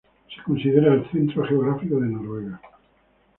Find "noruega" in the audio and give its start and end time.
2.07-2.59